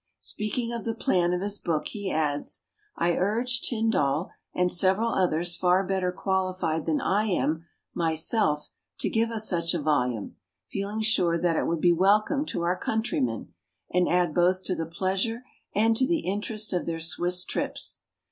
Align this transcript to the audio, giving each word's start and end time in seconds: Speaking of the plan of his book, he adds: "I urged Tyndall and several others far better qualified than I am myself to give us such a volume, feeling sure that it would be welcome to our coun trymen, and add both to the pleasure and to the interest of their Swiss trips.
Speaking 0.17 0.73
of 0.73 0.83
the 0.83 0.95
plan 0.95 1.31
of 1.31 1.41
his 1.41 1.59
book, 1.59 1.89
he 1.89 2.09
adds: 2.09 2.63
"I 2.95 3.15
urged 3.17 3.65
Tyndall 3.69 4.31
and 4.51 4.71
several 4.71 5.09
others 5.09 5.55
far 5.55 5.85
better 5.85 6.11
qualified 6.11 6.87
than 6.87 6.99
I 6.99 7.25
am 7.25 7.67
myself 7.93 8.71
to 8.97 9.11
give 9.11 9.29
us 9.29 9.47
such 9.47 9.75
a 9.75 9.79
volume, 9.79 10.37
feeling 10.65 11.01
sure 11.01 11.37
that 11.37 11.55
it 11.55 11.67
would 11.67 11.81
be 11.81 11.93
welcome 11.93 12.47
to 12.47 12.63
our 12.63 12.79
coun 12.79 13.03
trymen, 13.03 13.49
and 13.91 14.09
add 14.09 14.33
both 14.33 14.63
to 14.63 14.75
the 14.75 14.87
pleasure 14.87 15.43
and 15.75 15.95
to 15.97 16.07
the 16.07 16.21
interest 16.21 16.73
of 16.73 16.87
their 16.87 16.99
Swiss 16.99 17.45
trips. 17.45 17.99